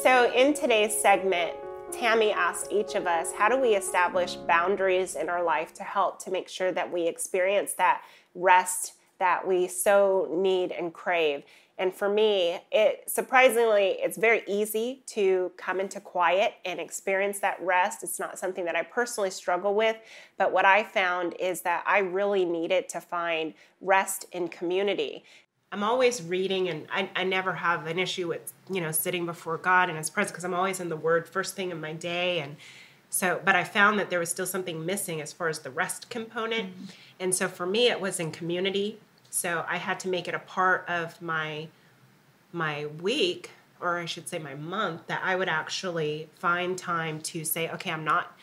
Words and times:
So, 0.00 0.32
in 0.32 0.54
today's 0.54 0.96
segment, 0.96 1.54
Tammy 1.90 2.30
asked 2.30 2.70
each 2.70 2.94
of 2.94 3.08
us, 3.08 3.32
how 3.32 3.48
do 3.48 3.60
we 3.60 3.74
establish 3.74 4.36
boundaries 4.36 5.16
in 5.16 5.28
our 5.28 5.42
life 5.42 5.74
to 5.74 5.82
help 5.82 6.22
to 6.22 6.30
make 6.30 6.48
sure 6.48 6.70
that 6.70 6.92
we 6.92 7.08
experience 7.08 7.72
that 7.74 8.02
rest 8.36 8.92
that 9.18 9.44
we 9.44 9.66
so 9.66 10.28
need 10.30 10.70
and 10.70 10.94
crave? 10.94 11.42
And 11.78 11.92
for 11.92 12.08
me, 12.08 12.60
it 12.70 13.10
surprisingly, 13.10 13.96
it's 13.98 14.16
very 14.16 14.44
easy 14.46 15.02
to 15.06 15.50
come 15.56 15.80
into 15.80 15.98
quiet 15.98 16.54
and 16.64 16.78
experience 16.78 17.40
that 17.40 17.60
rest. 17.60 18.04
It's 18.04 18.20
not 18.20 18.38
something 18.38 18.64
that 18.66 18.76
I 18.76 18.82
personally 18.82 19.30
struggle 19.30 19.74
with, 19.74 19.96
but 20.36 20.52
what 20.52 20.64
I 20.64 20.84
found 20.84 21.34
is 21.40 21.62
that 21.62 21.82
I 21.84 21.98
really 21.98 22.44
needed 22.44 22.88
to 22.90 23.00
find 23.00 23.52
rest 23.80 24.26
in 24.30 24.46
community. 24.46 25.24
I'm 25.70 25.82
always 25.82 26.22
reading, 26.22 26.68
and 26.68 26.86
I, 26.90 27.10
I 27.14 27.24
never 27.24 27.52
have 27.52 27.86
an 27.86 27.98
issue 27.98 28.28
with 28.28 28.52
you 28.70 28.80
know 28.80 28.92
sitting 28.92 29.26
before 29.26 29.58
God 29.58 29.88
and 29.88 29.98
His 29.98 30.10
presence 30.10 30.32
because 30.32 30.44
I'm 30.44 30.54
always 30.54 30.80
in 30.80 30.88
the 30.88 30.96
Word 30.96 31.28
first 31.28 31.56
thing 31.56 31.70
in 31.70 31.80
my 31.80 31.92
day, 31.92 32.40
and 32.40 32.56
so. 33.10 33.40
But 33.44 33.54
I 33.54 33.64
found 33.64 33.98
that 33.98 34.10
there 34.10 34.18
was 34.18 34.30
still 34.30 34.46
something 34.46 34.84
missing 34.84 35.20
as 35.20 35.32
far 35.32 35.48
as 35.48 35.60
the 35.60 35.70
rest 35.70 36.08
component, 36.10 36.70
mm-hmm. 36.70 36.84
and 37.20 37.34
so 37.34 37.48
for 37.48 37.66
me, 37.66 37.88
it 37.88 38.00
was 38.00 38.18
in 38.18 38.30
community 38.30 38.98
so 39.30 39.64
I 39.68 39.76
had 39.76 40.00
to 40.00 40.08
make 40.08 40.28
it 40.28 40.34
a 40.34 40.38
part 40.38 40.84
of 40.88 41.20
my 41.20 41.68
my 42.52 42.86
week 42.86 43.50
or 43.80 43.98
I 43.98 44.06
should 44.06 44.28
say 44.28 44.38
my 44.38 44.54
month 44.54 45.06
that 45.06 45.20
I 45.22 45.36
would 45.36 45.48
actually 45.48 46.28
find 46.34 46.76
time 46.76 47.20
to 47.20 47.44
say, 47.44 47.68
okay, 47.70 47.92
I'm 47.92 48.04
not 48.04 48.36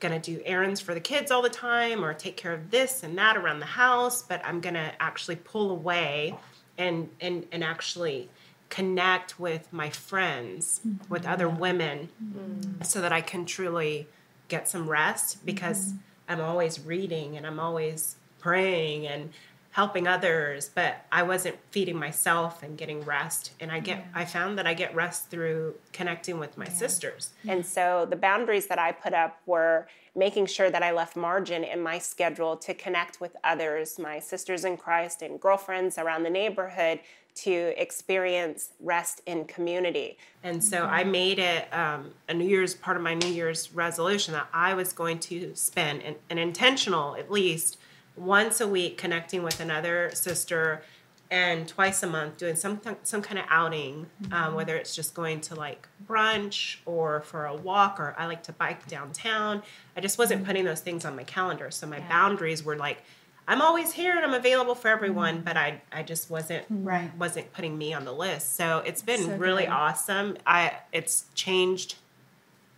going 0.00 0.18
to 0.18 0.36
do 0.36 0.40
errands 0.46 0.80
for 0.80 0.94
the 0.94 1.00
kids 1.00 1.30
all 1.30 1.42
the 1.42 1.50
time 1.50 2.02
or 2.02 2.14
take 2.14 2.36
care 2.36 2.54
of 2.54 2.70
this 2.70 3.02
and 3.02 3.18
that 3.18 3.36
around 3.36 3.58
the 3.58 3.66
house, 3.66 4.22
but 4.22 4.40
I'm 4.44 4.60
going 4.60 4.76
to 4.76 4.92
actually 5.00 5.36
pull 5.36 5.70
away 5.70 6.34
and 6.78 7.10
and 7.20 7.46
and 7.52 7.62
actually 7.62 8.30
connect 8.70 9.40
with 9.40 9.72
my 9.72 9.90
friends, 9.90 10.80
mm-hmm. 10.86 11.12
with 11.12 11.26
other 11.26 11.48
women 11.48 12.08
mm-hmm. 12.22 12.82
so 12.82 13.00
that 13.00 13.12
I 13.12 13.20
can 13.20 13.44
truly 13.44 14.06
get 14.48 14.68
some 14.68 14.88
rest 14.88 15.44
because 15.44 15.88
mm-hmm. 15.88 15.98
I'm 16.28 16.40
always 16.40 16.80
reading 16.80 17.36
and 17.36 17.46
I'm 17.46 17.58
always 17.58 18.16
praying 18.38 19.06
and 19.06 19.30
helping 19.78 20.08
others 20.08 20.72
but 20.74 21.04
i 21.12 21.22
wasn't 21.22 21.56
feeding 21.70 21.96
myself 21.96 22.64
and 22.64 22.76
getting 22.76 23.00
rest 23.02 23.52
and 23.60 23.70
i 23.70 23.78
get 23.78 23.98
yeah. 23.98 24.04
i 24.12 24.24
found 24.24 24.58
that 24.58 24.66
i 24.66 24.74
get 24.74 24.92
rest 24.92 25.30
through 25.30 25.72
connecting 25.92 26.36
with 26.36 26.58
my 26.58 26.64
yeah. 26.64 26.72
sisters 26.72 27.30
and 27.46 27.64
so 27.64 28.04
the 28.10 28.16
boundaries 28.16 28.66
that 28.66 28.80
i 28.80 28.90
put 28.90 29.14
up 29.14 29.40
were 29.46 29.86
making 30.16 30.44
sure 30.46 30.68
that 30.68 30.82
i 30.82 30.90
left 30.90 31.14
margin 31.14 31.62
in 31.62 31.80
my 31.80 31.96
schedule 31.96 32.56
to 32.56 32.74
connect 32.74 33.20
with 33.20 33.36
others 33.44 34.00
my 34.00 34.18
sisters 34.18 34.64
in 34.64 34.76
christ 34.76 35.22
and 35.22 35.38
girlfriends 35.38 35.96
around 35.96 36.24
the 36.24 36.30
neighborhood 36.30 36.98
to 37.36 37.80
experience 37.80 38.70
rest 38.80 39.20
in 39.24 39.44
community. 39.44 40.18
And 40.42 40.64
so 40.64 40.78
mm-hmm. 40.78 40.92
I 40.92 41.04
made 41.04 41.38
it 41.38 41.72
um, 41.72 42.10
a 42.28 42.34
New 42.34 42.48
Year's 42.48 42.74
part 42.74 42.96
of 42.96 43.02
my 43.04 43.14
New 43.14 43.28
Year's 43.28 43.72
resolution 43.72 44.34
that 44.34 44.48
I 44.52 44.74
was 44.74 44.92
going 44.92 45.20
to 45.20 45.54
spend 45.54 46.02
an, 46.02 46.16
an 46.30 46.38
intentional, 46.38 47.14
at 47.14 47.30
least, 47.30 47.78
once 48.18 48.60
a 48.60 48.68
week 48.68 48.98
connecting 48.98 49.42
with 49.42 49.60
another 49.60 50.10
sister 50.14 50.82
and 51.30 51.68
twice 51.68 52.02
a 52.02 52.06
month 52.06 52.38
doing 52.38 52.56
some 52.56 52.80
some 53.02 53.22
kind 53.22 53.38
of 53.38 53.44
outing, 53.48 53.94
um, 53.94 54.06
mm-hmm. 54.22 54.32
um, 54.32 54.54
whether 54.54 54.76
it's 54.76 54.94
just 54.94 55.14
going 55.14 55.40
to 55.42 55.54
like 55.54 55.88
brunch 56.06 56.78
or 56.86 57.20
for 57.20 57.46
a 57.46 57.54
walk, 57.54 58.00
or 58.00 58.14
I 58.18 58.26
like 58.26 58.42
to 58.44 58.52
bike 58.52 58.86
downtown. 58.86 59.62
I 59.96 60.00
just 60.00 60.18
wasn't 60.18 60.40
mm-hmm. 60.40 60.46
putting 60.46 60.64
those 60.64 60.80
things 60.80 61.04
on 61.04 61.16
my 61.16 61.24
calendar, 61.24 61.70
so 61.70 61.86
my 61.86 61.98
yeah. 61.98 62.08
boundaries 62.08 62.64
were 62.64 62.76
like, 62.76 63.02
I'm 63.46 63.60
always 63.60 63.92
here 63.92 64.16
and 64.16 64.24
I'm 64.24 64.34
available 64.34 64.74
for 64.74 64.88
everyone, 64.88 65.36
mm-hmm. 65.36 65.44
but 65.44 65.56
I 65.56 65.82
I 65.92 66.02
just 66.02 66.30
wasn't 66.30 66.64
right. 66.70 67.14
wasn't 67.18 67.52
putting 67.52 67.76
me 67.76 67.92
on 67.92 68.04
the 68.04 68.12
list. 68.12 68.56
So 68.56 68.82
it's 68.86 69.02
been 69.02 69.24
so 69.24 69.36
really 69.36 69.64
good. 69.64 69.72
awesome. 69.72 70.38
I 70.46 70.78
it's 70.92 71.26
changed 71.34 71.96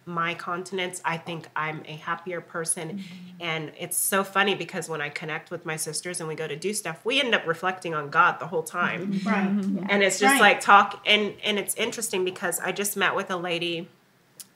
my 0.07 0.35
continence, 0.35 1.01
I 1.05 1.17
think 1.17 1.49
I'm 1.55 1.83
a 1.87 1.97
happier 1.97 2.41
person. 2.41 2.99
Mm-hmm. 2.99 3.37
And 3.41 3.73
it's 3.79 3.97
so 3.97 4.25
funny 4.25 4.55
because 4.55 4.89
when 4.89 5.01
I 5.01 5.09
connect 5.09 5.51
with 5.51 5.65
my 5.65 5.77
sisters 5.77 6.21
and 6.21 6.29
we 6.29 6.35
go 6.35 6.49
to 6.49 6.57
do 6.57 6.73
stuff, 6.73 7.05
we 7.05 7.21
end 7.21 7.35
up 7.35 7.47
reflecting 7.47 7.95
on 7.95 8.11
God 8.11 8.41
the 8.41 8.47
whole 8.47 8.63
time. 8.63 9.13
Mm-hmm. 9.13 9.29
Right. 9.29 9.49
Mm-hmm. 9.49 9.87
And 9.89 10.03
it's 10.03 10.19
just 10.19 10.33
right. 10.33 10.41
like 10.41 10.61
talk 10.61 11.03
and 11.07 11.35
and 11.45 11.59
it's 11.59 11.75
interesting 11.75 12.25
because 12.25 12.61
I 12.61 12.73
just 12.73 12.97
met 12.97 13.15
with 13.15 13.31
a 13.31 13.37
lady 13.37 13.89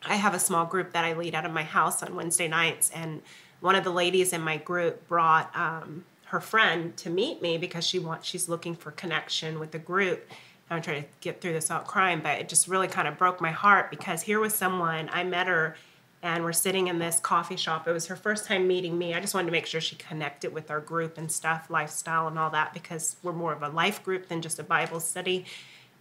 I 0.06 0.16
have 0.16 0.34
a 0.34 0.38
small 0.38 0.66
group 0.66 0.92
that 0.92 1.04
I 1.04 1.14
lead 1.14 1.34
out 1.34 1.46
of 1.46 1.52
my 1.52 1.62
house 1.62 2.02
on 2.02 2.14
Wednesday 2.14 2.48
nights 2.48 2.90
and 2.94 3.22
one 3.60 3.74
of 3.74 3.84
the 3.84 3.90
ladies 3.90 4.32
in 4.32 4.42
my 4.42 4.58
group 4.58 5.08
brought 5.08 5.54
um, 5.56 6.04
her 6.26 6.40
friend 6.40 6.96
to 6.98 7.08
meet 7.08 7.40
me 7.40 7.56
because 7.56 7.86
she 7.86 7.98
wants 7.98 8.26
she's 8.28 8.48
looking 8.48 8.74
for 8.74 8.90
connection 8.90 9.58
with 9.58 9.70
the 9.70 9.78
group 9.78 10.28
I'm 10.70 10.82
trying 10.82 11.02
to 11.02 11.08
get 11.20 11.40
through 11.40 11.52
this 11.52 11.70
out 11.70 11.86
crying, 11.86 12.20
but 12.20 12.38
it 12.40 12.48
just 12.48 12.68
really 12.68 12.88
kind 12.88 13.06
of 13.06 13.18
broke 13.18 13.40
my 13.40 13.50
heart 13.50 13.90
because 13.90 14.22
here 14.22 14.40
was 14.40 14.54
someone 14.54 15.10
I 15.12 15.24
met 15.24 15.46
her 15.46 15.76
and 16.22 16.42
we're 16.42 16.54
sitting 16.54 16.86
in 16.86 16.98
this 16.98 17.20
coffee 17.20 17.56
shop. 17.56 17.86
It 17.86 17.92
was 17.92 18.06
her 18.06 18.16
first 18.16 18.46
time 18.46 18.66
meeting 18.66 18.96
me. 18.96 19.12
I 19.12 19.20
just 19.20 19.34
wanted 19.34 19.46
to 19.46 19.52
make 19.52 19.66
sure 19.66 19.80
she 19.80 19.96
connected 19.96 20.54
with 20.54 20.70
our 20.70 20.80
group 20.80 21.18
and 21.18 21.30
stuff, 21.30 21.68
lifestyle 21.68 22.26
and 22.28 22.38
all 22.38 22.48
that, 22.50 22.72
because 22.72 23.16
we're 23.22 23.34
more 23.34 23.52
of 23.52 23.62
a 23.62 23.68
life 23.68 24.02
group 24.02 24.28
than 24.28 24.40
just 24.40 24.58
a 24.58 24.62
Bible 24.62 25.00
study. 25.00 25.44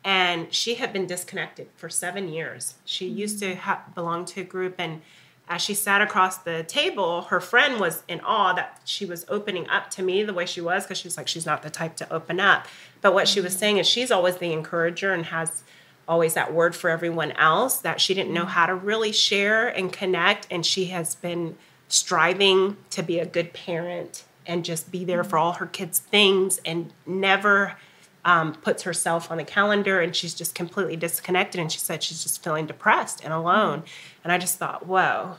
And 0.05 0.53
she 0.53 0.75
had 0.75 0.93
been 0.93 1.07
disconnected 1.07 1.67
for 1.75 1.89
seven 1.89 2.29
years. 2.29 2.75
She 2.85 3.09
mm-hmm. 3.09 3.17
used 3.17 3.39
to 3.39 3.55
ha- 3.55 3.83
belong 3.93 4.23
to 4.25 4.41
a 4.41 4.45
group 4.45 4.75
and 4.77 5.01
as 5.47 5.61
she 5.61 5.73
sat 5.73 6.01
across 6.01 6.37
the 6.37 6.63
table, 6.63 7.23
her 7.23 7.41
friend 7.41 7.79
was 7.79 8.03
in 8.07 8.21
awe 8.21 8.53
that 8.53 8.81
she 8.85 9.05
was 9.05 9.25
opening 9.27 9.67
up 9.69 9.89
to 9.91 10.01
me 10.01 10.23
the 10.23 10.33
way 10.33 10.45
she 10.45 10.61
was 10.61 10.83
because 10.83 10.97
she 10.97 11.07
was 11.07 11.17
like, 11.17 11.27
she's 11.27 11.45
not 11.45 11.61
the 11.63 11.69
type 11.69 11.95
to 11.97 12.11
open 12.13 12.39
up. 12.39 12.65
But 13.01 13.13
what 13.13 13.27
she 13.27 13.41
was 13.41 13.53
mm-hmm. 13.53 13.59
saying 13.59 13.77
is 13.77 13.87
she's 13.87 14.11
always 14.11 14.37
the 14.37 14.53
encourager 14.53 15.13
and 15.13 15.25
has 15.25 15.63
always 16.07 16.33
that 16.33 16.53
word 16.53 16.75
for 16.75 16.89
everyone 16.89 17.31
else 17.33 17.79
that 17.79 17.99
she 17.99 18.13
didn't 18.13 18.33
know 18.33 18.41
mm-hmm. 18.41 18.49
how 18.49 18.65
to 18.67 18.75
really 18.75 19.11
share 19.11 19.67
and 19.67 19.91
connect. 19.91 20.47
And 20.49 20.65
she 20.65 20.85
has 20.85 21.15
been 21.15 21.57
striving 21.89 22.77
to 22.91 23.03
be 23.03 23.19
a 23.19 23.25
good 23.25 23.53
parent 23.53 24.23
and 24.45 24.63
just 24.63 24.91
be 24.91 25.03
there 25.03 25.21
mm-hmm. 25.21 25.29
for 25.29 25.37
all 25.37 25.53
her 25.53 25.65
kids' 25.65 25.99
things 25.99 26.59
and 26.65 26.93
never 27.05 27.75
um, 28.25 28.53
puts 28.53 28.83
herself 28.83 29.31
on 29.31 29.37
the 29.37 29.43
calendar 29.43 29.99
and 29.99 30.15
she's 30.15 30.33
just 30.33 30.55
completely 30.55 30.95
disconnected. 30.95 31.59
And 31.59 31.71
she 31.71 31.79
said 31.79 32.03
she's 32.03 32.23
just 32.23 32.43
feeling 32.43 32.65
depressed 32.65 33.23
and 33.23 33.33
alone. 33.33 33.83
And 34.23 34.31
I 34.31 34.37
just 34.37 34.57
thought, 34.57 34.85
whoa, 34.85 35.35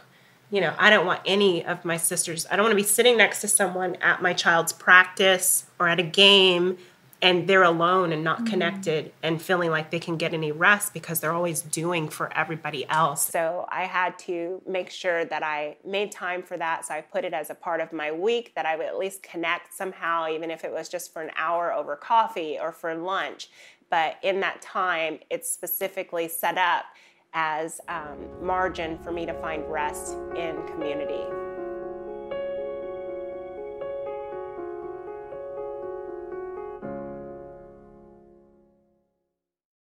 you 0.51 0.61
know, 0.61 0.75
I 0.79 0.91
don't 0.91 1.07
want 1.07 1.21
any 1.25 1.65
of 1.65 1.85
my 1.85 1.97
sisters, 1.97 2.47
I 2.51 2.57
don't 2.57 2.65
want 2.65 2.73
to 2.73 2.83
be 2.83 2.89
sitting 2.89 3.17
next 3.17 3.41
to 3.41 3.49
someone 3.49 3.97
at 3.97 4.23
my 4.23 4.33
child's 4.33 4.73
practice 4.73 5.65
or 5.79 5.89
at 5.89 5.99
a 5.99 6.05
game 6.05 6.79
and 7.25 7.49
they're 7.49 7.63
alone 7.63 8.13
and 8.13 8.23
not 8.23 8.37
mm-hmm. 8.37 8.49
connected 8.49 9.11
and 9.23 9.41
feeling 9.41 9.71
like 9.71 9.91
they 9.91 9.99
can 9.99 10.19
get 10.19 10.35
any 10.35 10.53
rest 10.53 10.93
because 10.93 11.21
they're 11.21 11.33
always 11.33 11.63
doing 11.63 12.07
for 12.07 12.31
everybody 12.37 12.87
else. 12.91 13.27
So 13.27 13.67
I 13.71 13.85
had 13.85 14.19
to 14.21 14.61
make 14.69 14.91
sure 14.91 15.25
that 15.25 15.43
I 15.43 15.79
made 15.87 16.13
time 16.13 16.43
for 16.43 16.59
that. 16.59 16.85
So 16.85 16.93
I 16.93 17.01
put 17.01 17.25
it 17.25 17.33
as 17.33 17.49
a 17.49 17.55
part 17.55 17.81
of 17.81 17.95
my 17.95 18.13
week 18.13 18.53
that 18.57 18.67
I 18.67 18.77
would 18.77 18.87
at 18.87 18.99
least 18.99 19.23
connect 19.23 19.73
somehow, 19.73 20.29
even 20.29 20.51
if 20.51 20.65
it 20.65 20.71
was 20.73 20.91
just 20.91 21.15
for 21.15 21.23
an 21.23 21.31
hour 21.35 21.73
over 21.73 21.97
coffee 21.97 22.59
or 22.61 22.73
for 22.73 22.95
lunch. 22.95 23.49
But 23.89 24.19
in 24.23 24.41
that 24.41 24.61
time, 24.61 25.19
it's 25.31 25.51
specifically 25.51 26.29
set 26.29 26.59
up 26.59 26.85
as 27.33 27.81
um, 27.89 28.19
margin 28.43 28.99
for 28.99 29.13
me 29.13 29.25
to 29.25 29.33
find 29.41 29.67
rest 29.71 30.15
in 30.37 30.63
community. 30.67 31.25